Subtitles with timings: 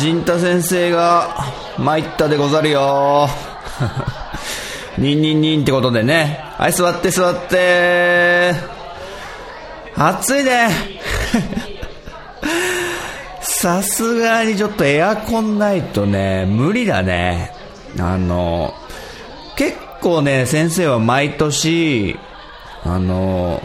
[0.00, 1.28] 陣太先生が
[1.76, 3.28] 参ったでござるよ。
[4.96, 6.42] ニンニンニンってことでね。
[6.56, 8.54] はい座って座って。
[9.94, 10.70] 暑いね。
[13.42, 17.52] さすがにちょっとエアコンないとね無理だね。
[17.98, 18.72] あの
[19.54, 22.18] 結構ね先生は毎年
[22.84, 23.62] あの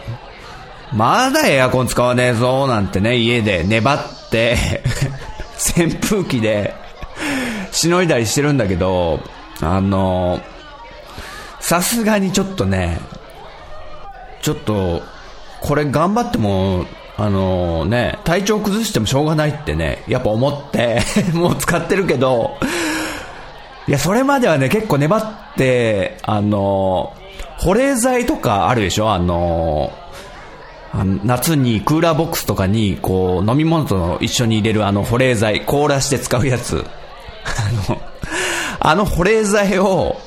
[0.92, 4.82] まだエアコン使わねえぞなんてね家で粘って
[5.58, 6.74] 扇風機で
[7.72, 9.20] しのいだりしてるんだけど
[9.62, 10.40] あの
[11.60, 13.00] さすがにちょっとね
[14.42, 15.02] ちょっと
[15.60, 16.84] これ頑張っても
[17.16, 21.00] あのね体調崩してもしょうがないってねやっぱ思って
[21.32, 22.56] もう使ってるけど
[23.88, 25.22] いやそれまではね結構粘っ
[25.56, 27.14] てあの
[27.58, 29.10] 保冷剤とかあるでしょ？
[29.10, 29.90] あの
[31.04, 36.84] 夏にクーラーボックスとかにこう飲み物と一緒に入れるあの保冷剤凍らして使うやつ。
[37.44, 38.00] あの
[38.80, 40.20] あの保冷剤を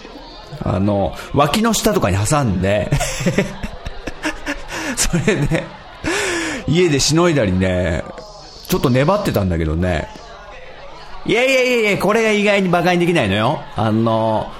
[0.63, 2.91] あの脇の下とかに挟んで
[4.95, 5.63] それで
[6.67, 8.03] 家でしのいだりね
[8.67, 10.07] ちょっと粘ってたんだけどね。
[11.25, 13.61] いやいやいやいやこれが意外に馬鹿にできないのよ。
[13.75, 14.51] あの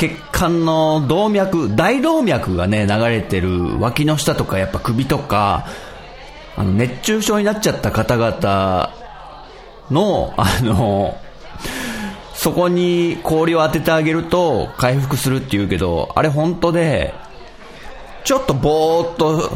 [0.00, 5.66] 血管の動脈、大動脈がね、流れてる脇の下とかやっぱ首とか、
[6.56, 8.94] あの、熱中症になっちゃった方々
[9.90, 11.18] の、あの、
[12.32, 17.12] そこに氷を当ててあげると回復するって言うけど、あれ本当で、
[18.24, 19.50] ちょっとぼーっと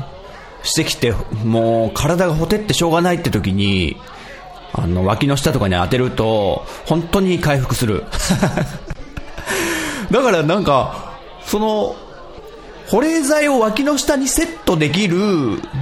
[0.63, 1.13] してきて、
[1.43, 3.97] もう体がほてってしょうがないって時に、
[4.75, 8.05] あの、脇の下とかに当てると、本当に回復する。
[10.15, 11.97] だからなんか、その、
[12.87, 15.19] 保冷剤を脇の下にセットできる、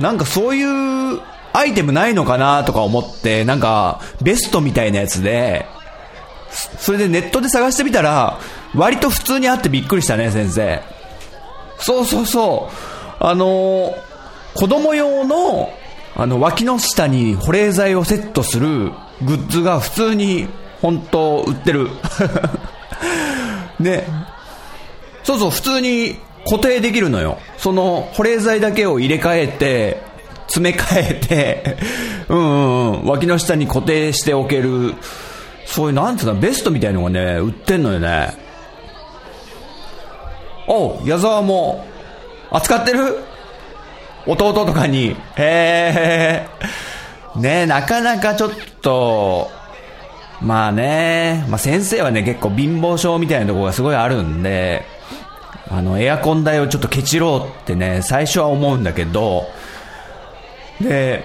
[0.00, 1.20] なんかそういう
[1.52, 5.66] アイテムないのかなとか思って、なんかベストみたいなやつで、
[6.78, 8.38] それでネットで探してみたら、
[8.74, 10.80] 割と普通にあってびっくりしたね、先生。
[11.76, 12.70] そうそうそ
[13.20, 13.22] う。
[13.22, 13.94] あのー、
[14.54, 15.68] 子供用の、
[16.16, 18.92] あの、脇の下に保冷剤をセットする
[19.26, 20.48] グッズが普通に、
[20.80, 21.90] 本当売ってる。
[23.82, 24.06] ね。
[25.24, 27.38] そうそう、普通に固定できるのよ。
[27.58, 30.02] その保冷剤だけを入れ替えて、
[30.46, 31.76] 詰め替えて、
[32.28, 34.94] うんうん、脇の下に固定しておける、
[35.66, 38.36] そういう、なんつうの、ベストみたいのがね、売ってんのよね。
[40.66, 41.86] おう、矢沢も、
[42.50, 43.18] 扱ってる？
[44.26, 45.16] 弟とかに。
[45.36, 46.46] へえ。
[47.36, 48.50] ねなかなかちょっ
[48.82, 49.50] と、
[50.42, 54.84] まあね、まあ先生はね、結構貧乏症みたいなところがすごいあるんで、
[55.70, 59.46] あの、エアコン代をちょっとケチろうってね、最初は思うんだけど、
[60.80, 61.24] で、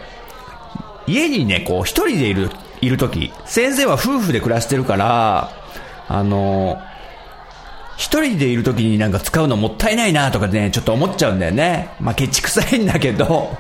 [1.08, 5.52] 家にね、こう、一人でいる、いるとき、先生は夫婦で暮らしてるから、
[6.08, 6.82] あの、
[7.98, 11.90] 一人でいるときになんか使うのもったいないなとかね、ちょっと思っちゃうんだよね。
[12.00, 13.58] まあ、ケチくさいんだけど、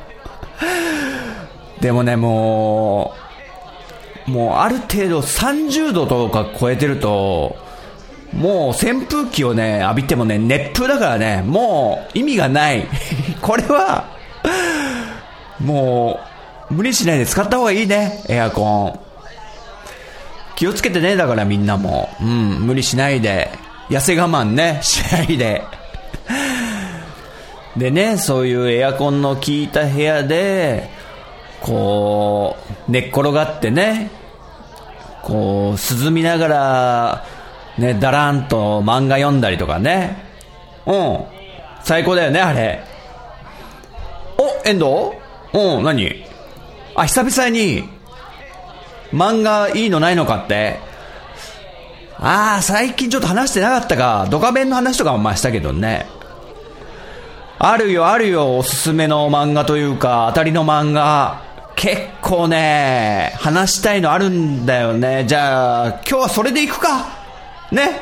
[1.81, 3.26] でもね、もう、
[4.27, 7.55] もうある程度30度とか超えてると、
[8.33, 12.87] もう扇風機をね、浴びてもね、熱風だからね、もう意味がない。
[13.41, 14.05] これは、
[15.59, 16.19] も
[16.69, 18.99] う、無理しないで使った方がいいね、エアコン。
[20.55, 22.09] 気をつけてね、だからみんなも。
[22.21, 23.49] うん、無理しないで。
[23.89, 25.63] 痩せ我慢ね、 しないで。
[27.77, 30.89] でね、そういうエアコンの効いた部屋で、
[31.61, 32.57] こ
[32.87, 34.11] う、寝っ転がってね、
[35.27, 37.25] こう、涼みながら、
[37.77, 40.23] ね、だらんと漫画読んだりとかね。
[40.85, 41.25] うん。
[41.83, 42.81] 最高だよね、あれ。
[44.37, 44.85] お、遠藤？
[45.51, 46.25] うん、何？
[46.95, 47.89] あ、久々に、
[49.11, 50.79] 漫画いいのないのかって。
[52.17, 54.27] ああ、最近ちょっと話してなかったか。
[54.31, 56.07] ドカベンの話とかもましたけどね。
[57.59, 61.46] あるよ、あるよ、おすすめの漫画というか、当たりの漫画。
[61.77, 65.25] 結構ね、話したいのあるんだよね。
[65.27, 67.07] じゃあ、今日はそれでいくか。
[67.71, 68.01] ね。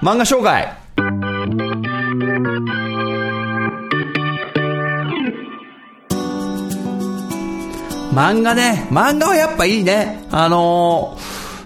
[0.00, 0.72] 漫画紹介。
[8.12, 8.86] 漫画ね。
[8.90, 10.24] 漫画はやっぱいいね。
[10.30, 11.18] あの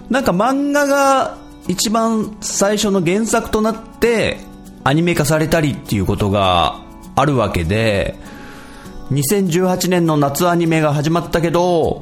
[0.09, 4.39] ー、なんか漫画が一番最初の原作となって
[4.83, 6.81] アニメ化されたりっていうことが
[7.15, 8.15] あるわけで、
[9.11, 12.01] 2018年の夏アニメが始まったけど、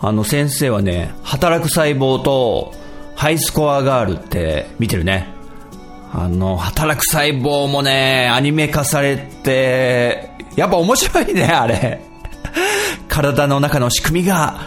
[0.00, 2.74] あの先生はね、働く細胞と
[3.14, 5.28] ハイスコアガールって見てるね。
[6.12, 12.00] あの、働く細胞もね、アニメ化されて、やっぱ面白いね、あれ。
[13.08, 14.60] 体の中の仕組みが、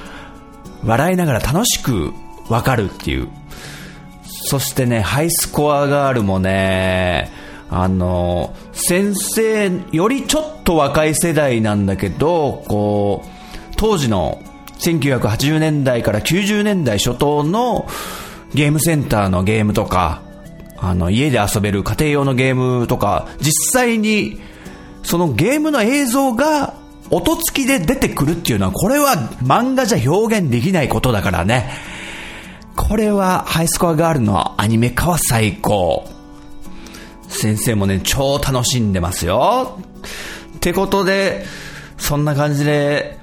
[0.86, 2.13] 笑いながら楽しく
[2.50, 3.30] わかるっていう。
[4.25, 7.31] そしてね、ハイスコアガールもね、
[7.69, 13.28] あの、先生よりちょっと若い世代なんだけど、こう、
[13.75, 14.42] 当時の
[14.80, 17.88] 1980年代から90年代初頭の
[18.54, 20.22] ゲームセンターのゲームとか、
[20.78, 24.40] あの、家で遊べる家庭用のゲームとか、実際に、
[25.04, 26.74] そのゲームの映像が
[27.10, 31.70] 音付きで出てくるっていうのは、これは漫画じゃ表現できないことだからね。
[32.75, 36.17] これはハイスコアガールのアニメ化は最高。
[37.27, 39.79] 先生もね、超楽しんでますよ。
[40.56, 41.45] ってことで、
[41.97, 43.18] そんな感じで、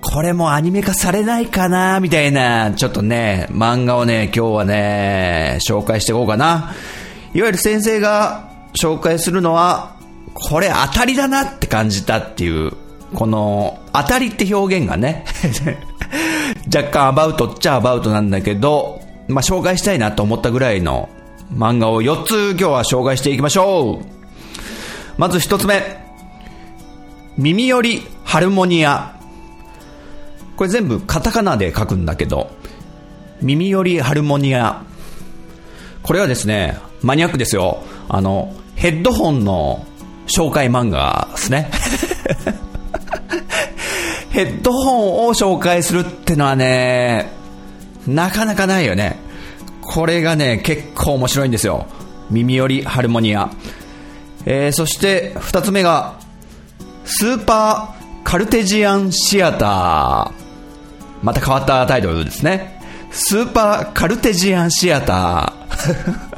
[0.00, 6.74] これもアニメ化されないかなみたいな、ちょっとね、漫画をね、今日はね、紹介していこうかな。
[7.34, 9.96] いわゆる先生が紹介するのは、
[10.34, 12.72] これ当たりだなって感じたっていう、
[13.14, 15.24] この、当たりって表現がね、
[16.74, 21.08] 若干アバウトっちゃアバウトなんだけど、まあ、紹介したいなと思ったぐらいの
[21.54, 24.06] 漫画を4つ今日は紹介していきましょう。
[25.18, 26.02] まず1つ目。
[27.36, 29.14] 耳よりハルモニア。
[30.56, 32.50] これ全部カタカナで書くんだけど、
[33.40, 34.82] 耳よりハルモニア。
[36.02, 37.82] これはですね、マニアックですよ。
[38.08, 39.86] あの、ヘッドホンの
[40.26, 41.70] 紹介漫画ですね。
[44.30, 47.30] ヘッドホンを紹介するってのはね、
[48.06, 49.21] なかなかないよね。
[49.82, 51.86] これがね、結構面白いんですよ。
[52.30, 53.50] 耳よりハルモニア。
[54.46, 56.18] えー、そして二つ目が、
[57.04, 60.32] スーパーカルテジアンシアター。
[61.22, 62.80] また変わったタイトルですね。
[63.10, 66.32] スーパーカルテジアンシアター。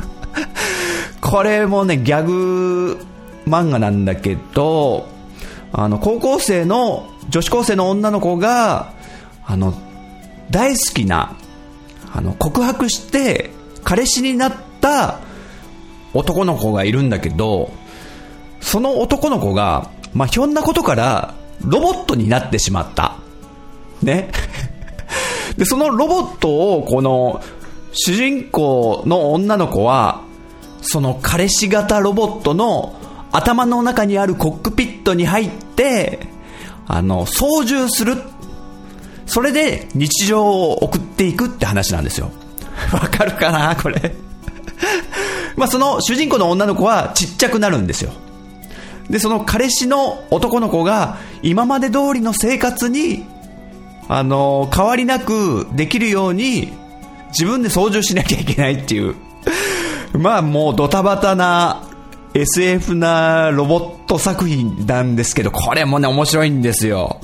[1.20, 2.98] これもね、ギャグ
[3.46, 5.06] 漫画なんだけど、
[5.72, 8.92] あの、高校生の、女子高生の女の子が、
[9.46, 9.74] あの、
[10.50, 11.36] 大好きな、
[12.14, 13.50] あの、告白して、
[13.82, 15.18] 彼氏になった
[16.14, 17.72] 男の子がいるんだけど、
[18.60, 23.16] その男の子が、まあ、ひょんなことから、ロボットになってしまった。
[24.00, 24.30] ね。
[25.58, 27.42] で、そのロボットを、この、
[27.92, 30.22] 主人公の女の子は、
[30.82, 32.94] その彼氏型ロボットの
[33.32, 36.28] 頭の中にあるコックピットに入って、
[36.86, 38.22] あの、操縦する。
[39.26, 42.30] それで日常を送っていくって話なんですよ。
[42.92, 44.14] わかるかなこれ
[45.56, 48.12] まあその主人公の女の子はちっちゃくなるんですよ。
[49.08, 53.24] で、その彼氏の男の子が今まで通りの生活に
[54.08, 56.72] あの、変わりなくできるように、
[57.28, 59.14] 自分で操縦しなきゃいけないっていう。
[60.18, 61.82] まあもうドタバタな
[62.34, 67.18] SF なロボット作品なんですけど、これもね、面白いんですよ。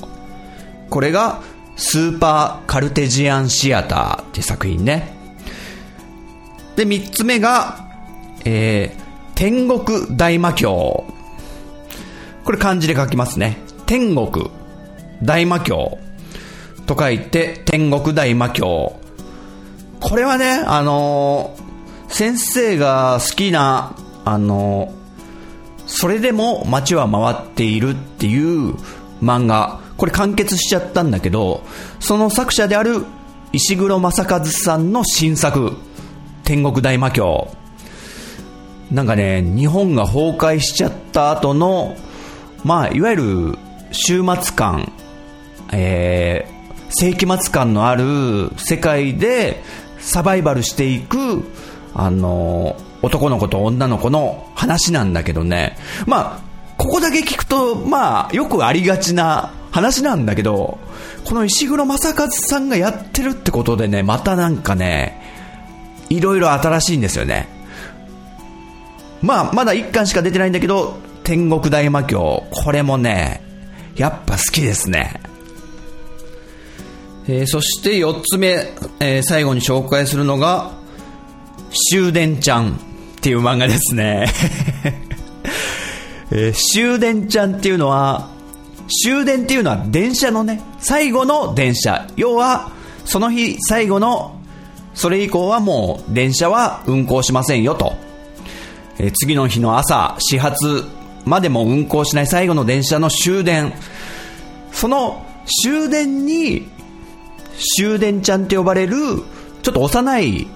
[0.89, 1.41] これが、
[1.81, 5.17] スーパーカルテジアンシアターって作品ね。
[6.77, 7.89] で、三つ目が、
[8.45, 11.07] えー、天国大魔教。
[12.45, 13.57] これ漢字で書きますね。
[13.87, 14.51] 天国
[15.23, 15.99] 大魔教。
[16.87, 19.01] と書いて、天国大魔教。
[20.01, 23.97] これはね、あのー、先生が好きな、
[24.27, 28.75] あのー、それでも街は回っているっていう
[29.23, 31.63] 漫画、これ完結しちゃったんだけど、
[31.99, 33.05] その作者である
[33.53, 35.77] 石黒正和さんの新作、
[36.43, 37.55] 天国大魔教。
[38.91, 41.97] なんかね、日本が崩壊しちゃった後の、
[42.65, 43.59] まあ、いわゆる
[43.93, 44.91] 終末感、
[45.71, 49.63] えー、世紀末感のある世界で
[49.99, 51.45] サバイバルしていく、
[51.93, 55.77] あの、男の子と女の子の話なんだけどね。
[56.07, 56.41] まあ、
[56.79, 60.79] ここだけ聞くと、まあ、よくありがちな話なんだけど、
[61.25, 65.21] この石黒正和さんがやってるってことでね、またなんかね、
[66.09, 67.49] いろいろ新しいんですよね。
[69.23, 73.43] まあ、まだ1巻しか出てないんだけど、天国大魔教、これもね、
[73.97, 75.21] やっぱ好きですね。
[77.29, 80.73] えー、そして4つ目、えー、最後に紹介するのが、
[81.93, 82.75] 終電ちゃんっ
[83.21, 84.27] ていう漫画ですね。
[86.33, 88.31] えー、終電ちゃんっていうのは、
[88.91, 92.07] 終電っていうのは電車のね、最後の電車。
[92.17, 92.71] 要は、
[93.05, 94.37] その日最後の、
[94.95, 97.97] それ以降はもう電車は運行しませんよと。
[98.99, 100.85] えー、次の日の朝、始発
[101.25, 103.73] までも運行しない最後の電車の終電。
[104.73, 105.25] その
[105.63, 106.69] 終電に、
[107.77, 108.97] 終電ちゃんって呼ばれる、
[109.63, 110.47] ちょっと幼い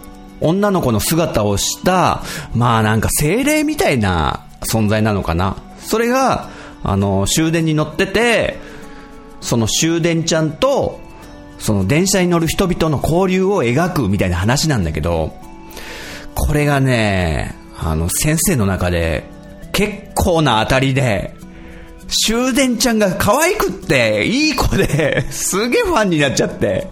[0.40, 2.22] 女の子の姿をした、
[2.54, 5.56] まあなんか精霊みたいな存在なのかな。
[5.78, 6.50] それが、
[6.84, 8.58] あの、終電に乗ってて、
[9.40, 11.00] その終電ちゃんと、
[11.58, 15.34] その電車に乗る人々の交流を描くみたいな話なんだけど、
[16.34, 19.24] これがね、あの、先生の中で
[19.72, 21.34] 結構な当たりで、
[22.08, 26.88] 終電ちゃんが可愛くって、いい子で、 すげえファンになっちゃって、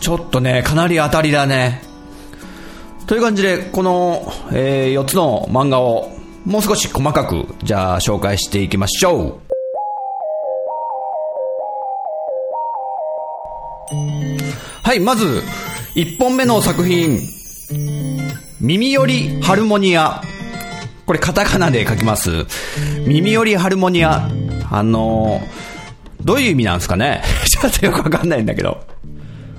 [0.00, 1.82] ちょっとね、かなり当たりだね。
[3.06, 6.13] という感じで、この、えー、4つの漫画を
[6.44, 9.40] もう少し細かく、じゃあ紹介していきましょう。
[14.82, 15.42] はい、まず、
[15.96, 17.18] 1本目の作品、
[18.60, 20.20] 耳よりハルモニア。
[21.06, 22.44] これカタカナで書きます。
[23.06, 24.28] 耳よりハルモニア。
[24.70, 25.40] あの
[26.22, 28.82] どういう意味なんですかね ちょっとよくわかんないんだけど。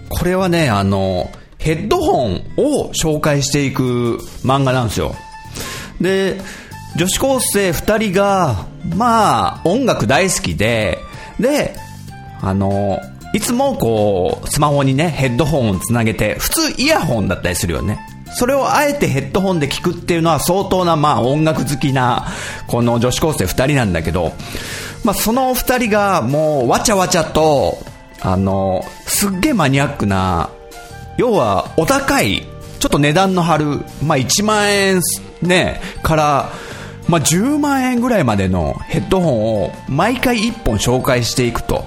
[0.09, 5.15] これはね、あの、ヘッドホンを紹介していく漫画なんですよ。
[5.99, 6.39] で、
[6.95, 10.99] 女子高生2人が、まあ、音楽大好きで、
[11.39, 11.75] で、
[12.41, 13.01] あの、
[13.33, 17.99] いつもこう、スマホにね、ヘッドホンをつなげて、普通イヤホンだったりするよね。
[18.37, 22.27] それをあえてヘッドホンで聞くっていうのは相当な、まあ、音楽好きな、
[22.67, 24.33] この女子高生2人なんだけど、
[25.03, 27.77] まあ、その2人がもう、わちゃわちゃと、
[28.21, 30.49] あの、すっげえマニアックな、
[31.17, 32.43] 要は、お高い、
[32.79, 33.65] ちょっと値段の張る、
[34.01, 35.01] まあ、1万円
[35.41, 36.49] ね、から、
[37.07, 41.85] まあ、10万円ぐらいまでのヘッドホンを毎回1本紹介していくと。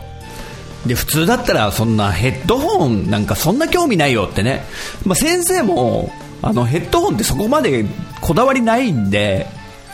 [0.87, 4.65] で、普通だったらそんなヘッドホンなんかそんな興味ないよってね。
[5.05, 6.11] まあ、先生も、
[6.41, 7.85] あの、ヘッドホンってそこまで
[8.21, 9.47] こだわりないんで、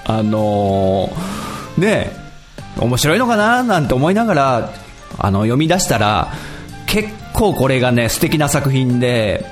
[0.04, 2.12] あのー、ね、
[2.78, 4.73] 面白いのかななんて思いながら、
[5.19, 6.33] あの、読み出したら、
[6.87, 9.47] 結構これがね、素敵な作品で、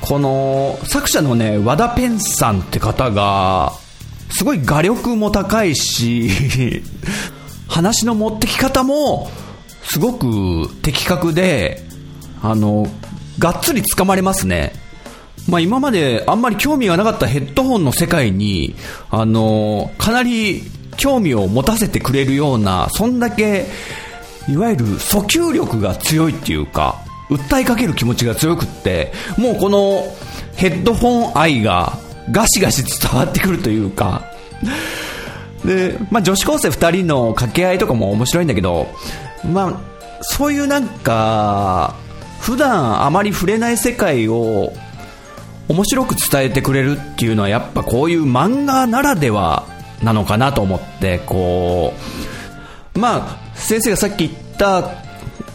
[0.00, 3.72] この、作者のね、和田ペンさんって方が、
[4.30, 6.30] すごい画力も高いし、
[7.68, 9.30] 話の持ってき方も、
[9.84, 11.86] すごく的確で、
[12.42, 12.86] あの、
[13.38, 14.72] がっつり掴まれますね。
[15.48, 18.74] まあ今まであんまり興味がなかったヘッドホンの世界に、
[19.10, 20.62] あの、かなり
[20.96, 23.66] 興味を持たせてくれるような、そんだけ
[24.48, 26.96] いわゆる訴求力が強いっていうか、
[27.30, 30.04] 訴えかける気持ちが強くって、もうこの
[30.56, 31.98] ヘッドホン愛が
[32.30, 34.24] ガシガシ伝わってくるというか、
[35.64, 38.88] で、まあ女子高生2人の掛け合いとかも面白いんだけど、
[39.52, 39.80] まあ、
[40.20, 41.94] そういうなんか、
[42.40, 44.72] 普段あまり触れない世界を
[45.68, 49.66] 面白く伝えてくれるっていうのはやっぱこういう漫画ならでは
[50.02, 51.92] なのかなと思って、こ
[52.94, 54.90] う、まあ、先生がさっき言った、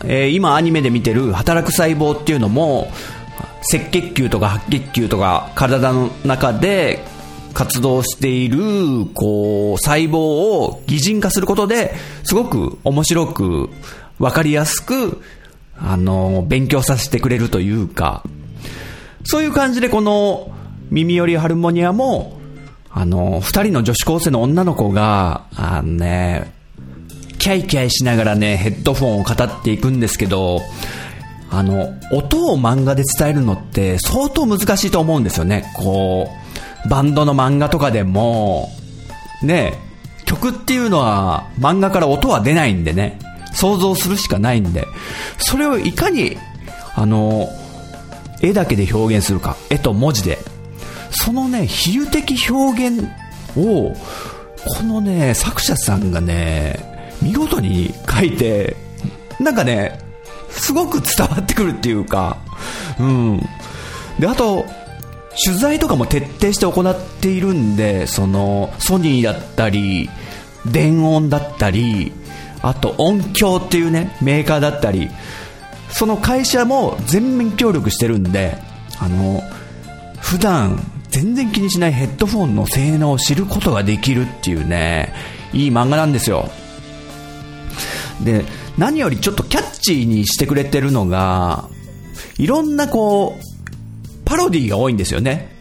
[0.05, 2.91] えー、今アニメで見てる働く細胞っていうのも、
[3.71, 7.03] 赤血球とか白血球とか体の中で
[7.53, 8.57] 活動している、
[9.13, 11.93] こう、細胞を擬人化することで、
[12.23, 13.69] すごく面白く、
[14.19, 15.21] わかりやすく、
[15.77, 18.23] あの、勉強させてくれるというか、
[19.23, 20.51] そういう感じでこの、
[20.89, 22.39] 耳よりハルモニアも、
[22.91, 26.51] あの、二人の女子高生の女の子が、あのね、
[27.39, 30.61] キャイキャイしながらね、ヘッドフォンを語っていくんですけど、
[31.55, 35.71] あの、音を漫画で伝えるのって相当難しいと思うんですよね。
[35.75, 36.27] こ
[36.85, 38.71] う、バンドの漫画とかでも、
[39.43, 39.75] ね、
[40.25, 43.19] 曲っていうのは漫画から音は出ないんでね、
[43.53, 44.87] 想像するしかないんで、
[45.37, 46.37] それをいかに、
[46.95, 47.49] あの、
[48.41, 50.39] 絵だけで表現するか、絵と文字で。
[51.11, 53.07] そのね、比喩的表現
[53.55, 53.93] を、
[54.65, 58.75] このね、作者さんがね、見事に書いて、
[59.39, 59.99] なんかね、
[60.55, 62.37] すごく伝わってくるっていうか、
[62.99, 63.41] うん。
[64.19, 64.65] で、あと、
[65.45, 70.09] 取材とかも徹底して行っているんで、その、ソニーだったり、
[70.65, 72.13] 電音だったり、
[72.61, 75.09] あと音響っていうね、メーカーだったり、
[75.89, 78.57] その会社も全面協力してるんで、
[78.99, 79.43] あの、
[80.21, 80.79] 普段
[81.09, 85.13] 全然気にしないヘッドフォンの性能を知ることができるっていうね、
[85.51, 86.49] いい漫画なんですよ。
[88.23, 88.45] で、
[88.77, 91.69] 何よりちょっとキャッチーにしてくれてるのが、
[92.37, 93.43] いろんなこう、
[94.25, 95.55] パロディーが多いんですよね。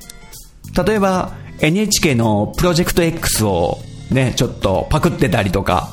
[0.86, 3.78] 例えば、NHK のプロジェクト X を
[4.10, 5.90] ね、ちょっとパクってたりとか、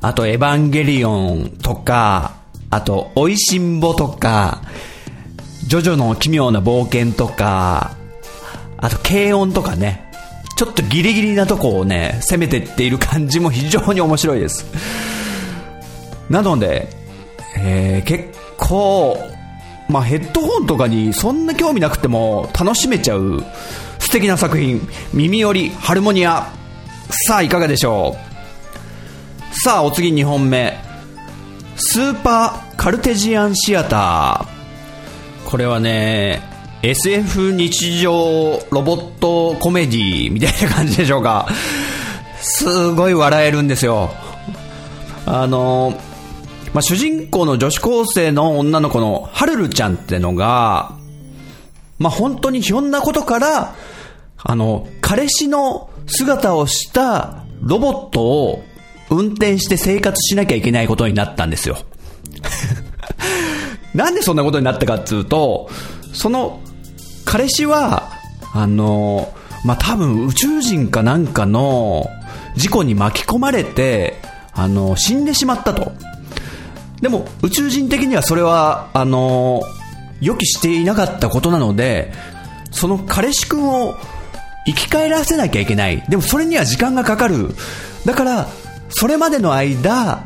[0.00, 2.36] あとエヴァンゲリオンとか、
[2.70, 4.62] あと、おいしんぼとか、
[5.66, 7.96] ジョジョの奇妙な冒険とか、
[8.76, 10.12] あと、軽音とかね、
[10.56, 14.66] ちょっとギリギリなとこをね、攻めてっている感じも非常に面白いです。
[16.28, 16.88] なので、
[17.58, 19.16] えー、結構、
[19.88, 23.42] まあ、ヘッドホンとかにそんな興味なくても楽しめちゃう
[23.98, 26.52] 素敵な作品、耳よりハルモニア。
[27.26, 28.16] さあ、いかがでしょ
[29.52, 29.58] う？
[29.62, 30.78] さあ、お次2本目。
[31.76, 35.50] スーパーカルテジアンシアター。
[35.50, 36.42] これはね、
[36.82, 41.48] SF 日常ロボットコメディみたいな感じでしょうか。
[42.40, 44.10] すごい笑えるんですよ。
[45.26, 45.98] あの、
[46.72, 50.96] まあ、主人公の女子高生の女の子のハルルちゃんってのが、
[51.98, 53.74] まあ、本当にひょんなことから、
[54.36, 58.62] あの、彼氏の姿をしたロボットを
[59.10, 61.78] 運転して生活しなきゃいけないことになったんですよ。
[63.94, 65.68] なんでそんなことになったかっていうと、
[66.12, 66.60] その
[67.24, 68.10] 彼氏は、
[68.54, 69.34] あの、
[69.64, 72.08] まあ、多分宇宙人かなんかの
[72.56, 74.14] 事故に巻き込まれて、
[74.54, 75.92] あの、死んでしまったと。
[77.00, 79.62] でも宇宙人的にはそれは、あの、
[80.20, 82.12] 予期していなかったことなので、
[82.70, 83.94] その彼氏くんを
[84.66, 86.02] 生き返らせなきゃいけない。
[86.08, 87.54] でもそれには時間がかかる。
[88.04, 88.48] だから、
[88.90, 90.24] それまでの間、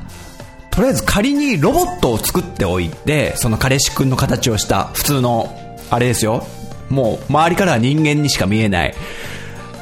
[0.70, 5.54] とりあえず仮にロボットを作っておいて、その彼氏くんの形をした普通の、
[5.90, 6.46] あれですよ。
[6.88, 8.94] もう周りからは人間にしか見えない。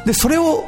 [0.04, 0.66] で、それを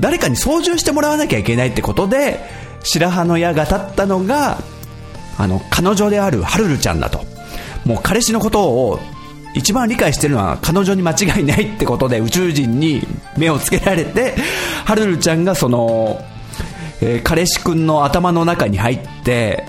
[0.00, 2.40] 誰かに操縦してもらわなきゃいけないってことで、
[2.82, 4.58] 白羽の矢が立ったのが、
[5.38, 7.24] あの、彼女であるハルルちゃんだと。
[7.84, 9.00] もう彼氏のことを
[9.54, 13.00] 一番理解してるのは彼女に間違いないってことで宇宙人に
[13.36, 14.34] 目をつけられて、
[14.84, 16.20] ハルルちゃんがその、
[17.00, 19.64] えー、彼氏くんの頭の中に入って、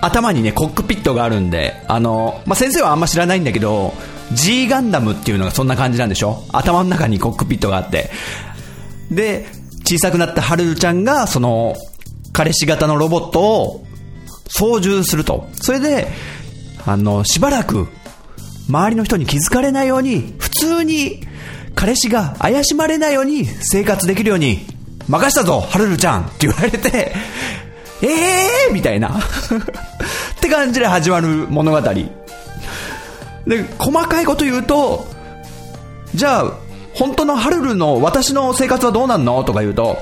[0.00, 3.94] 頭にね、コックピットがあるんで、あの、まあ、先生はあんま知らないんだけど、
[4.32, 6.44] G ガンダムっていうのがそんな感じなんでしょ？
[6.52, 8.10] 頭の中にコックピットがあって。
[9.10, 9.46] で、
[9.84, 11.76] 小さくなったハルルちゃんが、その、
[12.32, 13.86] 彼氏型のロボットを
[14.54, 15.48] 操縦すると。
[15.54, 16.08] それで、
[16.86, 17.88] あの、しばらく、
[18.68, 21.26] 周りの人に気づかれないように、普通に、
[21.74, 24.60] 彼氏が怪しまれないように生活できるように、
[25.08, 27.12] 任したぞ、はるるちゃんって言われて、
[28.02, 28.06] え
[28.68, 28.72] えー？
[28.74, 29.20] みたいな っ
[30.40, 31.80] て感じで始まる物語。
[31.80, 32.04] で、
[33.78, 35.06] 細かいこと言うと、
[36.14, 36.52] じゃあ、
[36.94, 39.42] 本当のハルルの私の生活はどうなんの？
[39.44, 39.98] とか言うと、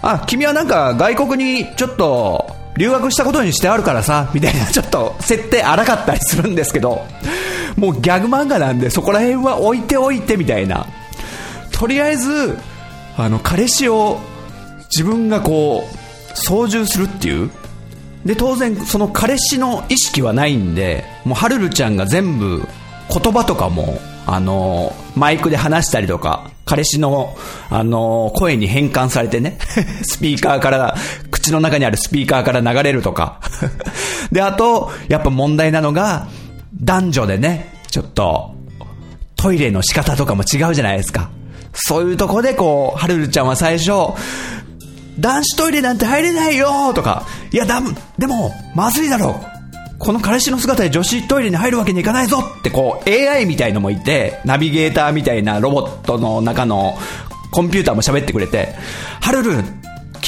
[0.00, 7.04] あ、君はなんか外国にちょっと留学したことにしてあるからさ、みたいな ちょっと設定荒かったりするんですけど、
[7.76, 10.86] もうギャグ漫画なんでそこら辺は置いておいてみたいな。
[11.72, 12.56] とりあえず、
[13.16, 14.20] あの、彼氏を
[14.90, 17.50] 自分がこう、操縦するっていう。
[18.24, 22.66] で、当然その彼氏の意識はないんで、もうはるるちゃんが全部
[23.10, 23.98] 言葉とかも
[24.30, 27.34] あの、マイクで話したりとか、彼氏の、
[27.70, 29.56] あの、声に変換されてね、
[30.04, 30.94] スピーカーから、
[31.48, 33.40] 口の中にあるスピーカーから流れるとか。
[34.32, 36.28] で、あと、やっぱ問題なのが、
[36.80, 38.54] 男女でね、ちょっと、
[39.36, 41.30] トイレの仕方とかも違うじゃないですか。
[41.72, 43.92] そういうとこでこう、はるるちゃんは最初、
[45.18, 47.80] 男子トイレなんて入れないよとか、いや、だ、
[48.18, 49.58] でも、まずいだろう。
[49.98, 56.96] この彼氏の姿で女子トイレに入るわけにいかないぞってこう AI みたいのもいて、ナビゲーターみたいなロボットの中の
[57.50, 58.74] コンピューターも喋ってくれて、
[59.20, 59.64] ハルル、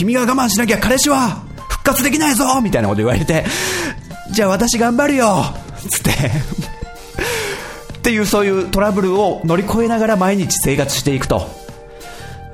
[0.01, 3.45] 君が我慢しなきゃ彼氏は復活できないぞみたいなこと言われて、
[4.31, 5.45] じゃあ私頑張るよ
[5.77, 6.11] つって
[7.99, 11.51] っていうそういうトラブルを乗り越えながら毎日生活していくと。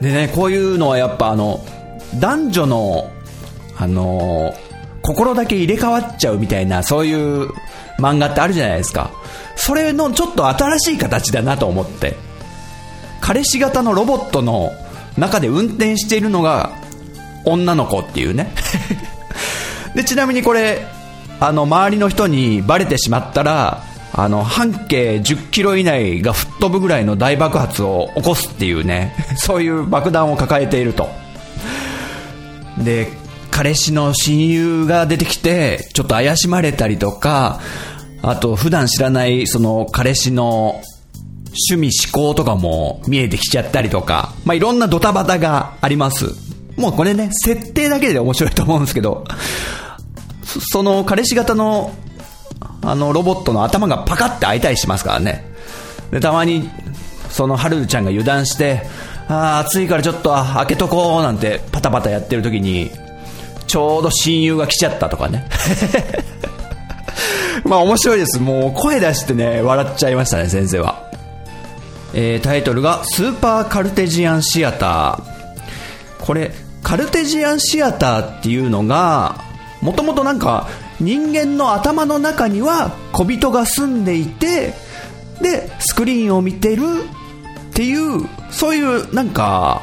[0.01, 1.65] でね、こういうのはやっぱあの、
[2.17, 3.11] 男女の、
[3.79, 4.53] あの
[5.03, 7.49] 心だけ入れ替わっちゃうみたいな、そういう
[8.01, 9.13] 漫画ってあるじゃないですか。
[9.55, 12.17] それのちょっと新しい形だなと思って。
[13.21, 14.73] 彼氏型のロボットの
[15.17, 16.73] 中で運転しているのが
[17.47, 18.53] 女の子っていうね。
[19.95, 20.87] で、ちなみにこれ、
[21.41, 23.83] あの、周りの人にバレてしまったら、
[24.13, 31.09] あの、半径10キロ以内が吹っ飛ぶぐらいの大爆発を起こすっていうね、 そういう爆弾を抱えていると。
[32.79, 33.11] で、
[33.51, 37.61] 彼氏の親友が出てきて、ちょっと怪しまれたりとか、
[38.23, 40.83] あと普段知らないその彼氏の
[41.71, 46.35] 趣味思考とかも見えてきちゃったりとか、まあ、いろんなドタバタがあります。
[46.77, 49.25] もうこれね、設定だけで面白いと思うんですけど、
[50.71, 51.95] その彼氏型の
[52.83, 55.45] あのロボットの頭がパカって開いたりしますからね。
[56.11, 56.71] で、たまに
[57.31, 58.83] そのハルルちゃんが油断して、
[59.29, 62.91] ああ、暑いからちょっと開けとこうなんてパタパタやってる時に、
[63.67, 65.49] ちょうど親友が来ちゃったとかね。
[67.65, 68.39] まあ面白いです。
[68.39, 71.11] もう声出してね、笑っちゃいましたね、先生は。
[72.15, 76.25] えー、タイトルがスーパーカルテジアンシアター。
[76.25, 76.53] これ、
[76.87, 79.41] カルテジアンシアターっていうのが、
[79.83, 80.69] もともとなんか
[81.01, 84.73] 人間の頭の中には小人が住んでいて、
[85.43, 86.83] で、スクリーンを見てる
[87.71, 89.83] っていう、そういうなんか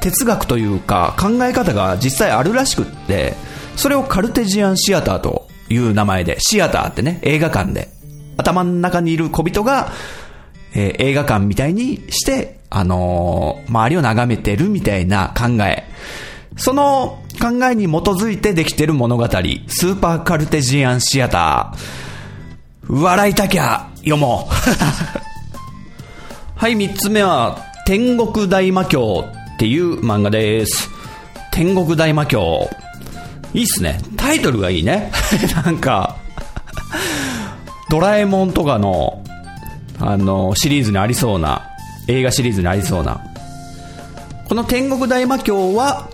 [0.00, 3.34] 哲学というか考え方が実際あるらしくって、
[3.74, 7.88] それをカルテジアンシアターという名前で、シアターってね、映画館で、
[8.36, 9.90] 頭の中にいる小人が、
[10.72, 15.82] えー、映画館みたいにして、あのー、周りを眺めてるみたいな考え。
[16.56, 22.88] その考えに基づいてできてる物語、スーパーカルテジアンシアター。
[22.88, 24.54] 笑いたきゃ読もう。
[26.54, 30.88] はい、三つ目は、天国大魔教っていう漫画です。
[31.50, 32.70] 天国大魔教。
[33.52, 34.00] いいっすね。
[34.16, 35.12] タイトルがいいね。
[35.64, 36.16] なんか、
[37.90, 39.22] ドラえもんとかの、
[40.00, 41.62] あの、シリーズにありそうな、
[42.08, 43.20] 映画シリーズにありそうな。
[44.48, 46.08] この天国大魔教は、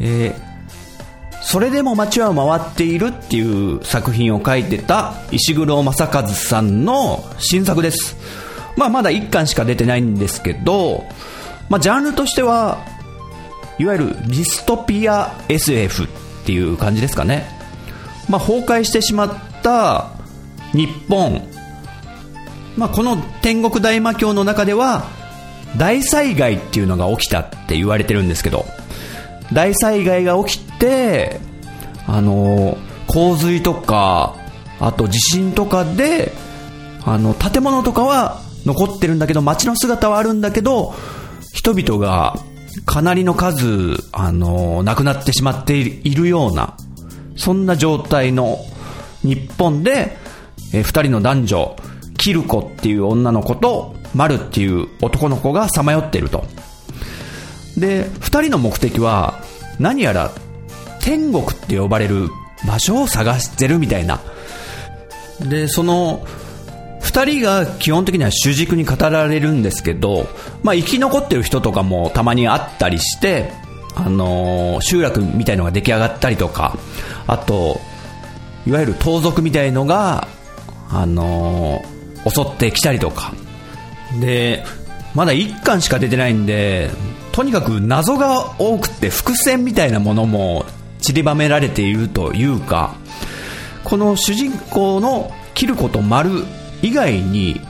[0.00, 8.16] えー、それでも街は回っているっていう作品を書いてた石黒正和さんの新作です。
[8.76, 11.04] まあまだ1巻しか出てないんですけど、
[11.68, 12.84] まあジャンルとしては、
[13.78, 16.08] いわゆるディストピア SF っ
[16.44, 17.46] ていう感じですかね。
[18.28, 20.10] まあ崩壊してしまった
[20.72, 21.42] 日本。
[22.76, 25.06] まあこの天国大魔教の中では
[25.76, 28.66] 大災害っていうのが起きたって言われてるんですけど、
[29.52, 31.40] 大災害が起きて、
[32.06, 34.34] あの、洪水とか、
[34.80, 36.32] あと地震とかで、
[37.04, 40.94] あの、建物とかは残ってるんだけど、街の姿はあるんだけど、
[41.52, 42.36] 人々が
[42.84, 46.76] かなりの数、あの、亡くなってしまっているような、
[47.36, 48.58] そんな状態の
[49.22, 50.16] 日本で、
[50.74, 51.76] え二人の男女、
[52.18, 56.44] キルコっていう女の子と、マルっていう男の子がさまよってると。
[57.76, 59.42] で、二人の目的は、
[59.78, 60.32] 何やら
[61.00, 62.30] 天国って呼ばれる
[62.66, 64.20] 場所を探してるみたいな。
[65.40, 66.26] で、その、
[67.00, 70.28] 二人が基本的には主軸に語られるんですけど、
[70.62, 73.52] まあ生き残ってる人とかもたまにあったりして、
[73.94, 76.76] あのー、集落みたいのが出来上がったりとか、
[77.26, 77.80] あと、
[78.66, 80.28] いわゆる盗賊みたいのが、
[80.90, 83.32] あのー、襲ってきたりとか。
[84.20, 84.64] で、
[85.16, 86.90] まだ1巻しか出てないんで、
[87.32, 90.66] とにかく謎が多くて伏線みたいなものも
[91.00, 92.94] 散りばめられているというか、
[93.82, 96.44] この主人公のキルコと丸
[96.82, 97.62] 以外に、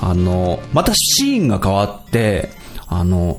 [0.00, 2.48] あの、またシーンが変わって、
[2.86, 3.38] あの、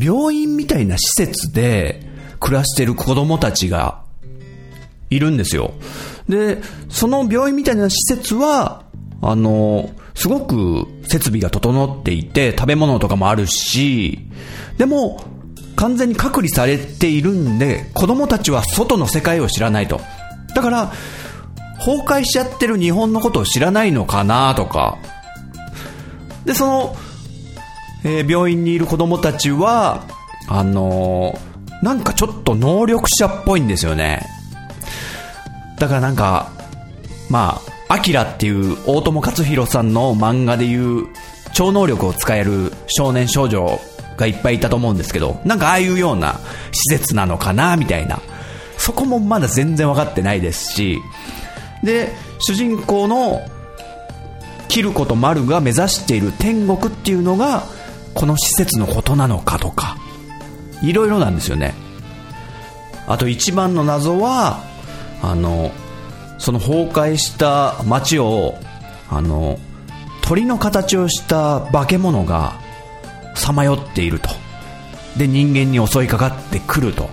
[0.00, 2.02] 病院みたいな施設で
[2.40, 4.00] 暮らしてる子供たちが
[5.10, 5.74] いるんですよ。
[6.26, 8.84] で、その病院みたいな施設は、
[9.20, 14.18] あの、すごく設備が整っていて、食べ物とかもあるし、
[14.76, 15.22] でも、
[15.76, 20.00] 完全に隔離されているんで、子供たちは外の世界を知らないと。
[20.56, 20.92] だから、
[21.78, 24.98] 崩壊しちゃってる日本のことを知らないのかなとか。
[26.44, 26.96] で、その、
[28.02, 30.02] えー、病院にいる子供たちは、
[30.48, 34.26] あのー、なんかちょっと能力者っぽいんですよね。
[35.78, 36.50] だからなんか、
[37.30, 41.06] まあ、アキラっていう大友克洋さんの漫画でいう
[41.54, 43.80] 超能力を使える少年少女
[44.16, 46.38] がいっぱいいたと思うんですけど、なんかああいうような
[46.72, 48.20] 施設なのかなみたいな。
[48.76, 51.00] そこもまだ全然分かってないですし、
[51.82, 53.40] で、主人公の
[54.68, 57.64] キルコとマルが目指している天国っていうのが、
[58.14, 59.96] この施設のことなのかとか、
[60.82, 61.74] いろいろなんですよね。
[63.06, 64.62] あと一番の謎は、
[65.22, 65.70] あの、
[66.38, 68.54] その崩壊した街を
[69.10, 69.58] あの
[70.22, 72.54] 鳥の形をした化け物が
[73.34, 74.28] さまよっていると。
[75.16, 77.08] で人間に襲いかかってくると。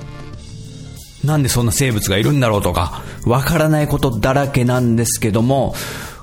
[1.24, 5.74] なんでそんな生物がいるんだろうとかわからないことだらけなんですけども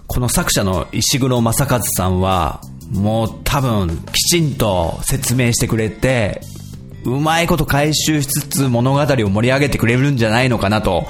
[0.06, 2.60] この作者の石黒正和さんは
[2.92, 6.40] もう多分きちんと説明してくれて
[7.04, 11.06] うまいこと回収しつつ物語を盛り上げてくれるんじゃないのかなと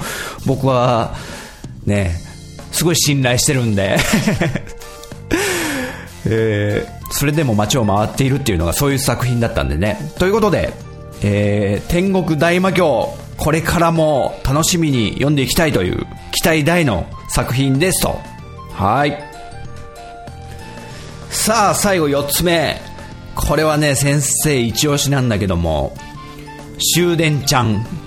[0.47, 1.15] 僕は
[1.85, 2.15] ね、
[2.71, 3.97] すごい信頼してるんで
[6.25, 10.13] えー、それでも街を回っているっていうのがそういう作品だったんでね。
[10.17, 10.71] ということで、
[11.21, 18.21] えー、天国大魔教、これからも楽しみに読んでいきたいという期待大の作品ですと。
[18.71, 19.21] はい。
[21.29, 22.81] さあ、最後4つ目。
[23.35, 25.93] これはね、先生一押しなんだけども、
[26.95, 28.03] 終電ちゃんって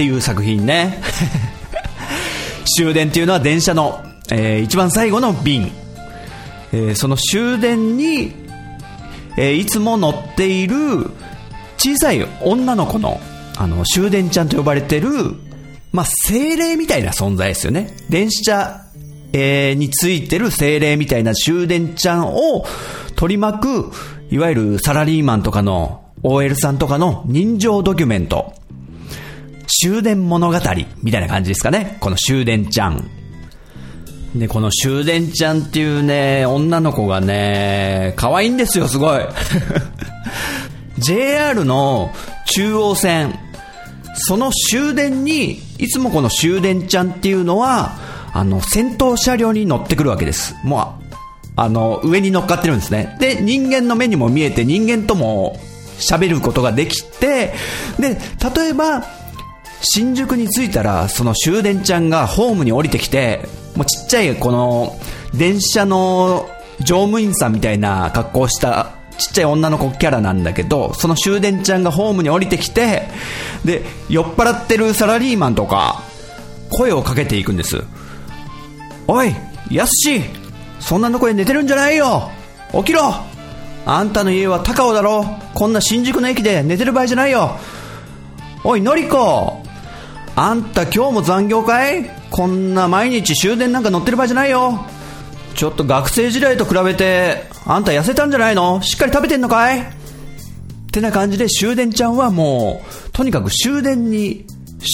[0.00, 0.98] っていう作品ね。
[2.76, 5.70] 終電っていうのは電車の、えー、一番最後の便。
[6.72, 8.32] えー、その終電に、
[9.36, 11.10] えー、いつも乗っている
[11.76, 13.20] 小さい女の子の、
[13.56, 15.10] あの、終電ちゃんと呼ばれてる、
[15.92, 17.90] まあ、精霊みたいな存在ですよね。
[18.08, 18.84] 電車、
[19.32, 22.64] えー、についてる精霊みたいな終電ちゃんを
[23.16, 23.92] 取り巻く、
[24.30, 28.59] いわゆるサラリーマンとかの OL さんとかの人情ドキュメント。
[29.82, 30.58] 終電物語
[31.02, 31.96] みたいな感じですかね。
[32.00, 33.08] この終電ちゃん。
[34.34, 39.20] で、この終電ちゃんっていうね、女の子がね、可愛いんですよ、すごい。
[40.98, 42.12] JR の
[42.54, 43.38] 中央線、
[44.14, 47.92] その終電に、いつもこの終電ちゃんっていうのは、
[48.32, 50.54] あの、先頭車両に乗ってくるわけです。
[50.62, 51.14] もう、
[51.56, 53.16] あの、上に乗っかってるんですね。
[53.18, 55.58] で、人間の目にも見えて、人間とも
[55.98, 57.54] 喋ることができて、
[57.98, 58.18] で、
[58.54, 59.19] 例えば、
[59.82, 64.98] 新宿に着いたら、その終電ちゃんがホームに降りてきて、もうちっちゃいこの、
[65.34, 66.48] 電車の
[66.80, 73.08] 乗務員さんみたいな格好したちっちゃい女の子キャラなんだけど、その終電ちゃんがホームに降りてきて、
[73.64, 76.02] で、酔っ払ってるサラリーマンとか、
[76.70, 77.82] 声をかけていくんです。
[79.06, 79.34] おい、
[79.70, 80.22] やすし
[80.78, 82.30] そんなとこで寝てるんじゃないよ。
[82.72, 83.14] 起きろ。
[83.86, 85.24] あんたの家は高尾だろ。
[85.54, 87.58] こんな新宿の駅で寝てる場合じゃないよ。
[88.64, 89.59] おい、のりこ。
[90.42, 92.10] あんた今日も残業かい？
[92.30, 94.86] こんな毎日終電なんか乗ってる場合じゃないよ。
[95.54, 98.80] ちょっと学生時代と比べて、あんた痩せたんじゃないの？
[98.80, 99.80] しっかり食べてんのかい？
[99.80, 99.84] っ
[100.90, 104.46] てな感じで終電ちゃんはもう、とにかく終電に、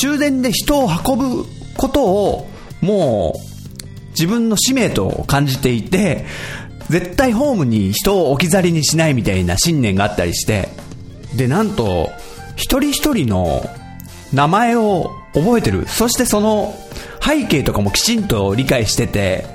[0.02, 1.44] 終電で人を運ぶ
[1.76, 6.26] ことを、もう、自分の使命と感じていて、
[6.90, 10.70] 絶対ホームに人を置き去りにしないみたいな信念があったりして、
[11.36, 12.10] で、なんと、
[12.56, 13.62] 一人一人の
[14.32, 15.86] 名前を覚えてる？
[15.86, 16.74] そしてその
[17.24, 19.46] 背景とかもきちんと理解してて、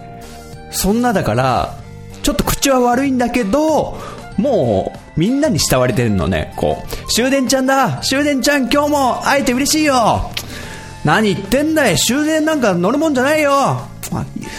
[0.72, 1.78] そんなだから、
[2.24, 3.98] ちょっと口は悪いんだけど、
[4.38, 7.02] もう、みんなに慕われてるのね、こう。
[7.12, 10.32] 終電ちゃんだ終電ちゃん今日も会えて嬉しいよ
[11.04, 13.82] 何言ってんだい終電なんか乗るもんじゃないよ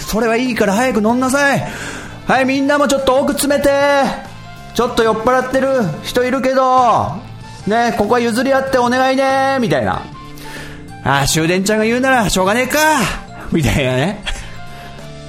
[0.07, 1.67] それはいいから早く乗んなさい
[2.27, 3.71] はいみんなもちょっと奥詰めて
[4.75, 5.69] ちょっと酔っ払ってる
[6.03, 7.15] 人いるけど
[7.67, 10.03] ねここは譲り合ってお願いねみたいな
[11.05, 12.79] ああ終電ちゃんが言うならしょうがねえか。
[13.51, 14.25] みたいなね。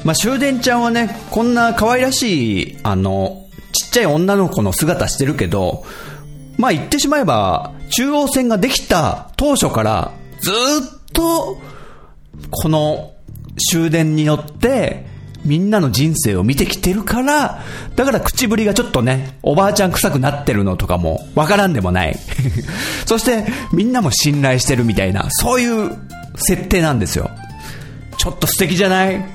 [0.03, 5.85] まあ、終電ちゃんはね、こんな可愛らしい、あの、ちっちゃい女の子の姿してるけど、
[6.57, 10.53] まあ言ってしまえば、中央線ができた当初から、ずっ
[11.13, 11.57] と、
[12.51, 13.13] この
[13.71, 15.05] 終電に乗って、
[15.45, 17.61] みんなの人生を見てきてるから、
[17.95, 22.17] だから口ぶりがちょっとね、おばあちゃん臭くなってるのとかもわからんでもない。
[23.05, 25.97] そして、みんなも信頼してるみたいな、そういう
[26.35, 27.29] 設定なんですよ。
[28.17, 29.25] ちょっと素敵じゃない？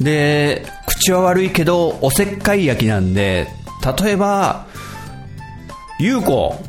[0.00, 3.48] で、口は悪いけど、おせっかい焼きなんで、
[4.04, 4.66] 例えば、
[5.98, 6.62] ゆうこ、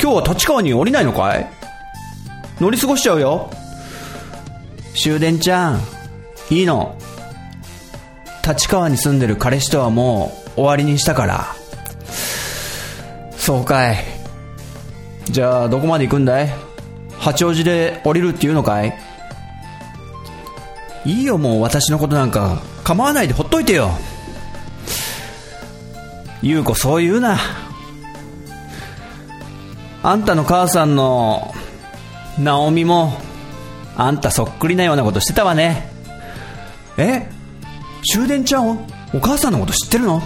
[0.00, 1.50] 今日は立川に降りないのかい？
[2.60, 3.50] 乗り過ごしちゃうよ。
[4.94, 5.80] 終電ちゃん、
[6.50, 6.96] いいの？
[8.46, 11.46] 立川に住んでる彼氏とはもう終わりにしたから。
[13.36, 13.96] そうかい。
[15.30, 16.54] じゃあ、どこまで行くんだい？
[17.18, 18.96] 八王子で降りるっていうのかい？
[21.04, 22.62] いいよもう私のことなんか。
[22.84, 23.90] 構わないでほっといてよ。
[26.42, 27.38] 優子そう言うな。
[30.02, 31.52] あんたの母さんの
[32.38, 33.12] 直美も
[33.96, 35.90] あんたそっくりなようなことしてたわね。
[36.96, 37.28] え？
[38.12, 40.22] 終電ちゃんお母さんのこと知ってるの？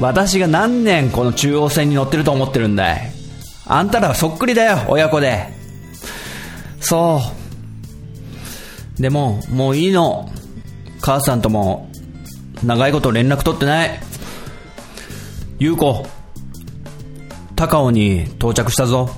[0.00, 3.10] 私が何年この中央線に乗ってると思ってるんだい？
[3.66, 5.48] あんたらはそっくりだよ親子で
[6.80, 7.20] そ
[8.98, 10.30] うでも、もういいの。
[11.00, 11.90] 母さんとも、
[12.62, 14.00] 長いこと連絡取ってない。
[15.58, 16.06] 優子、
[17.56, 19.10] 高尾に到着したぞ。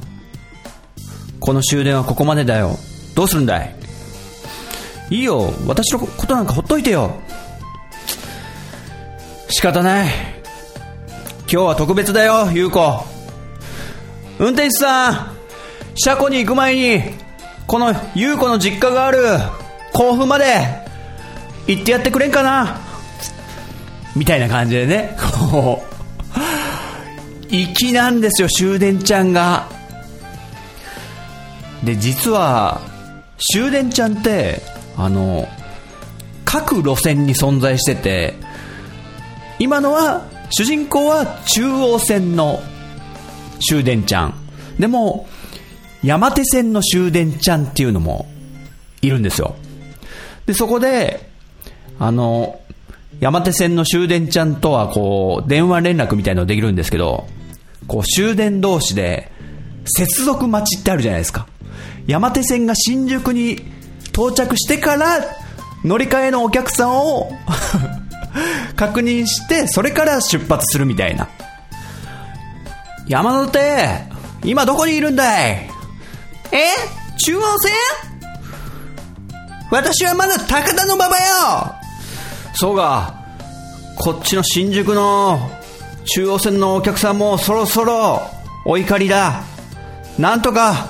[1.40, 2.78] この終電はここまでだよ。
[3.14, 3.75] どうするんだい？
[5.10, 7.14] いいよ、私のことなんかほっといてよ。
[9.48, 10.08] 仕方ない。
[11.48, 13.04] 今日は特別だよ、優子。
[14.38, 15.36] 運転手さん、
[15.94, 17.02] 車庫に行く前に、
[17.66, 19.18] この優子の実家がある
[19.92, 20.44] 甲府まで
[21.66, 22.80] 行ってやってくれんかな
[24.14, 25.16] みたいな感じでね、
[25.50, 29.68] こう、粋なんですよ、終電ちゃんが。
[31.84, 32.80] で、実は、
[33.52, 34.60] 終電ちゃんって、
[34.96, 35.48] あの、
[36.44, 38.34] 各路線に存在してて、
[39.58, 42.60] 今のは、主人公は中央線の
[43.60, 44.34] 終電ちゃん。
[44.78, 45.26] でも、
[46.02, 48.26] 山手線の終電ちゃんっていうのも
[49.02, 49.56] いるんですよ。
[50.46, 51.28] で、そこで、
[51.98, 52.60] あの、
[53.18, 57.26] 山手線の終電ちゃんとはこう、電話連絡みたいのできるんですけど、
[57.86, 59.32] こう、終電同士で、
[59.86, 61.46] 接続待ちってあるじゃないですか。
[62.06, 63.60] 山手線が新宿に
[64.16, 65.20] 到着してから、
[65.84, 67.30] 乗り換えのお客さんを
[68.74, 71.28] 確認して、それから出発するみたいな。
[73.06, 74.04] 山手、
[74.42, 75.70] 今どこにいるんだい？
[76.50, 76.58] え？
[77.18, 77.72] 中央線？
[79.70, 81.22] 私はまだ高田の馬場よ。
[82.54, 83.14] そうか、
[83.96, 85.50] こっちの新宿の
[86.06, 88.22] 中央線のお客さんもそろそろ
[88.64, 89.42] お怒りだ。
[90.18, 90.88] なんとか、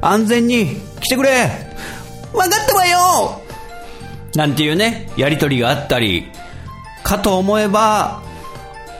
[0.00, 1.65] 安全に来てくれ。
[2.32, 3.42] わかったわよ
[4.34, 6.30] なんていうね、やりとりがあったり、
[7.02, 8.22] かと思えば、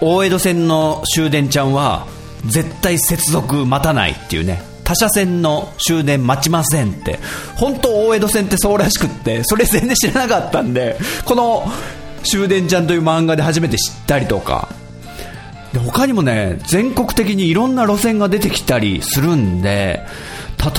[0.01, 2.07] 大江戸線の終電ちゃんは、
[2.47, 4.63] 絶対接続待たないっていうね。
[4.85, 7.19] 他社線の終電待ちませんって。
[7.57, 11.71] 本当大江戸線ってそうらしくって、それ全然知らなかったんで、この
[12.23, 14.69] 終電ちゃんという漫画で初めて知ったりとか。
[15.73, 20.07] で他にもね、全国的にいろんな路線が出てきたりするんで、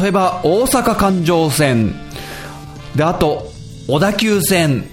[0.02, 1.94] 例えば大阪環状線、
[2.98, 3.52] で、あと、
[3.88, 4.90] 小田急線、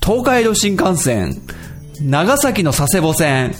[0.00, 1.42] 東海道新幹線、
[2.00, 3.52] 長崎の佐世保線、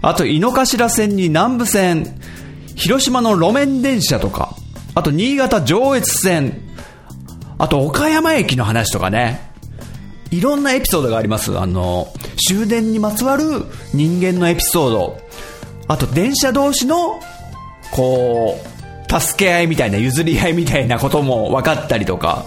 [0.00, 2.20] あと井の頭線に南武線、
[2.76, 4.54] 広島の路面電車とか、
[4.94, 6.60] あと新潟上越線、
[7.58, 9.40] あと岡山駅の話とかね、
[10.30, 11.58] いろんなエピソードがあります。
[11.58, 12.06] あの、
[12.46, 15.20] 終電にまつわる人間のエピソード、
[15.88, 17.18] あと電車同士の、
[17.90, 22.46] こう、助け合いみたいな、譲り合いみたいなことも分かったりとか、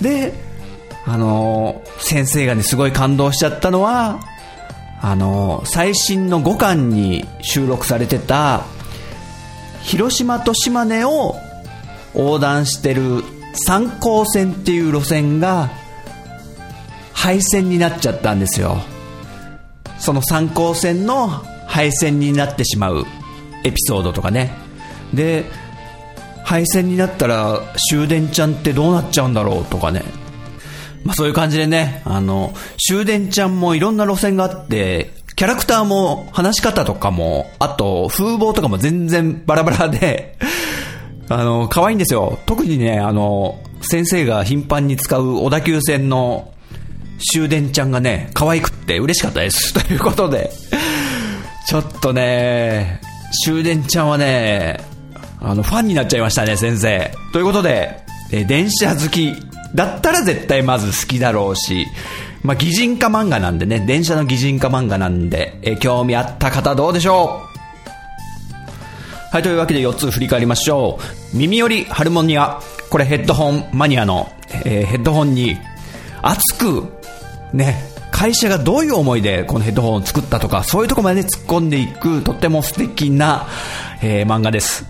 [0.00, 0.34] で、
[1.06, 4.20] あの先生がね、すごい感動しちゃったのは、
[5.00, 8.64] あの最新の5巻に収録されてた、
[9.82, 11.36] 広島と島根を
[12.14, 15.70] 横断してる三高線っていう路線が
[17.12, 18.78] 廃線になっちゃったんですよ。
[19.98, 21.28] その三高線の
[21.66, 23.04] 廃線になってしまう
[23.64, 24.52] エピソードとかね。
[25.12, 25.44] で
[26.44, 30.02] 廃線になったら終電ちゃんってどうなっちゃうんだろうとかね
[31.04, 40.38] まあそういう感じでね、あの、終電ちゃんもいろんな路線があって、キャラクターも話し方とかも、あと風貌とかも全然バラバラで
[41.28, 42.38] あの、可愛いんですよ。
[42.46, 46.52] 特にね、あの、先生が頻繁に使う小田急線の
[47.32, 49.74] 終電ちゃんがね、可愛くって嬉しかったです。
[49.86, 50.50] ということで、
[51.66, 53.00] ちょっとね、
[53.44, 54.80] 終電ちゃんはね、
[55.44, 57.12] あの、ファンになっちゃいましたね、先生。
[57.32, 58.02] ということで、
[58.32, 59.34] え電車好き
[59.74, 61.86] だったら絶対まず好きだろうし、
[62.42, 67.54] まあ、擬人化漫画なんでね、電車の擬人化漫画なんで、え興味あった方どうでしょう？
[69.32, 70.98] はい、というわけで4つ振り返りましょ
[71.34, 71.36] う。
[71.36, 72.60] 耳よりハルモニア。
[72.88, 74.30] これヘッドホンマニアの、
[74.64, 75.58] えー、ヘッドホンに
[76.22, 76.84] 熱く、
[77.52, 83.48] ね、会社がどういう思いでこのヘッドホンを作ったとか、そういうとこまで突っ込んでいく、とっても素敵な、
[84.02, 84.86] えー、漫画です。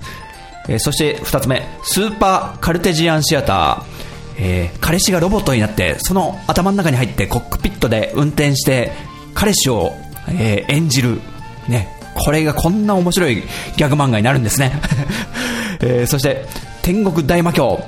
[0.69, 3.95] えー、そして2つ目、スーパーカルテジアンシアター。
[4.37, 8.93] えー、彼氏がロボットになってその頭の中に入ってコックピットで運転して
[9.33, 9.93] 彼氏を、
[10.29, 11.21] えー、演じる、
[11.69, 14.73] ね、これがこんな面白いギャグ漫画になるんですね、
[15.83, 16.47] えー、そして
[16.83, 17.83] 天国大魔教、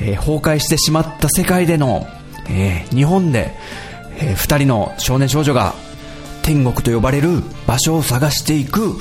[0.00, 2.06] え崩壊してしまった世界での、
[2.50, 3.54] え日本で、
[4.18, 5.74] え2人の少年少女が
[6.42, 8.98] 天国と呼ばれる場所を探していく。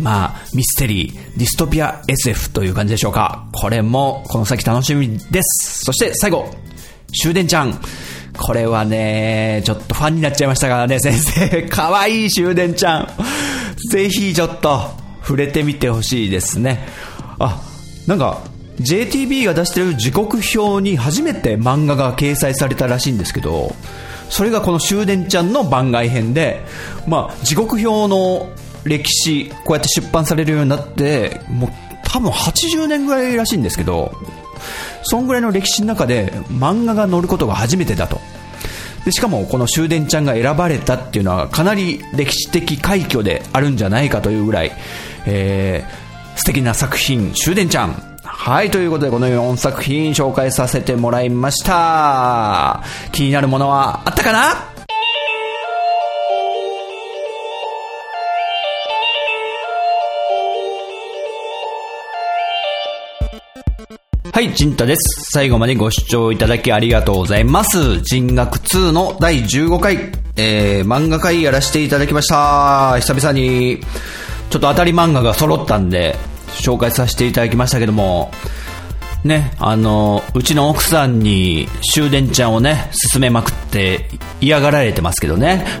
[0.00, 3.46] まあ、ミステリー、ディストピア SF という感じでしょうか。
[3.52, 5.84] これも、この先楽しみです。
[5.84, 6.50] そして最後、
[7.22, 7.80] 終電ちゃん。
[8.38, 11.62] これはね、ちょっとファンになっちゃいましたからね、先生。
[11.68, 13.08] かわいい終電ちゃん。
[13.90, 14.90] ぜひちょっと、
[15.22, 16.86] 触れてみてほしいですね。
[17.38, 17.60] あ、
[18.06, 18.42] なんか、
[18.80, 23.74] JTB が出してる時刻表に初めて漫画が掲載されたらしいんですけど、
[24.28, 26.64] それがこの終電ちゃんの番外編で、
[27.06, 28.48] まあ、時刻表の
[28.86, 31.70] 歴史、こうやって出版されるようになって、もう
[32.04, 34.12] 多分80年ぐらいらしいんですけど、
[35.02, 38.20] そんぐらいの歴史の中で漫画が載ることが初めてだと。
[39.04, 44.72] でしかもこの終電ちゃんが選ばれたっていうのはかなり歴史的快挙であるんじゃないかというぐらい、
[45.26, 48.02] えー、素敵な作品、終電ちゃん。
[48.24, 52.82] はい、ということでこの4作品紹介させてもらいました。
[53.12, 54.75] 気になるものはあったかな？
[64.36, 65.30] はい、ジンタです。
[65.32, 68.02] 最後までご視聴いただきありがとうございます。
[68.02, 72.98] 人学2の第15回、えー、漫画会やらせていただきました。
[73.00, 73.80] 久々に、
[74.50, 76.16] ちょっと当たり漫画が揃ったんで、
[76.48, 78.30] 紹介させていただきましたけども、
[79.24, 84.10] ね、あの、うちの奥さんに終電ちゃんをね、進めまくって
[84.42, 85.64] 嫌がられてますけどね。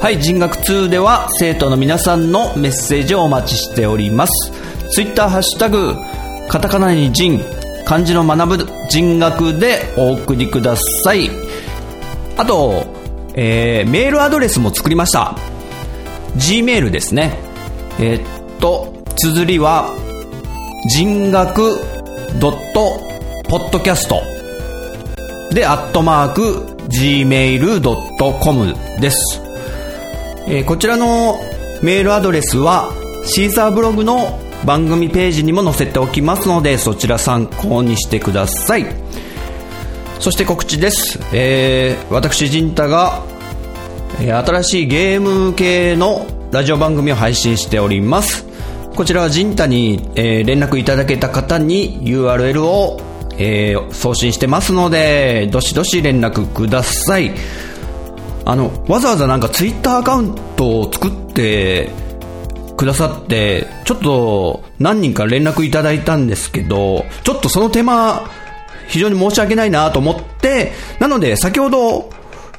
[0.00, 4.59] はい、人学2では生徒の皆さんのメッセージをお待ちしております。
[4.92, 5.94] ツイッターハッシュタグ、
[6.48, 7.40] カタカナに人、
[7.84, 10.74] 漢字の学ぶ人学でお送りくだ
[11.04, 11.30] さい。
[12.36, 12.86] あと、
[13.34, 15.36] えー、メールアドレスも作りました。
[16.36, 17.38] Gmail ですね。
[17.98, 19.94] えー、っと、綴りは、
[20.88, 21.78] 人学
[22.40, 23.00] ドット
[23.48, 24.22] ポッドキャスト
[25.54, 29.40] で、アットマーク、gmail.com です。
[30.48, 31.38] えー、こちらの
[31.82, 32.92] メールアドレスは
[33.24, 38.86] シーサーブログの番組ページにも載せておきますのでそちら参考にしてください。
[40.18, 43.24] そして告知です、えー、私陣太が、
[44.18, 48.44] 新しいゲーム系のラジオ番組を配信しております。
[48.94, 53.00] こちらは陣太に、え、連絡いただけた方に URL を、
[53.38, 57.32] え、送信してますのでどしどし連絡ください。
[58.44, 61.88] あの、わざわざなんかツイッターアカウントを作って
[62.80, 68.22] くださって、ちょっと何人か連絡いただいたんですけど、ちょっとその手間、
[68.88, 72.08] 非常に申し訳ないなと思って、なので先ほど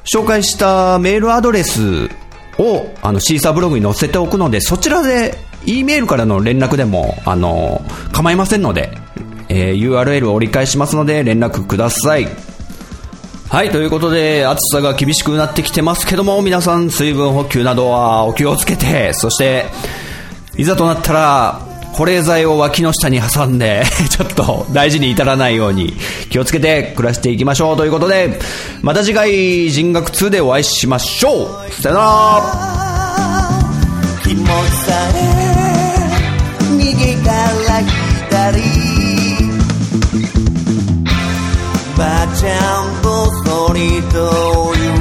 [0.04, 2.08] 紹介したメールアドレス
[2.56, 5.34] をあのシーサーブログに載せておくので、そちらで
[5.66, 8.96] E メールからの連絡でも、あの、構いませんので、
[9.48, 12.28] えー、URL を折り返しますので連絡ください。
[13.48, 19.66] はい、ということで、暑さが厳しくなってきてますけども、皆さん水分補給などはお気をつけて、そして、
[20.56, 21.60] いざとなったら、
[21.92, 25.94] 保冷剤を脇の下に挟んで、 ちょっと大事に至らないように
[26.30, 28.38] 気をつけて暮らしていきましょうということで、
[28.82, 31.82] また次回人学2でお会いしましょう。
[31.82, 32.72] さよなら。
[34.22, 35.52] 気持ちさえ
[36.76, 37.80] 右から
[38.30, 38.62] 左。
[41.96, 43.12] ばあちゃんと
[43.44, 44.91] bonito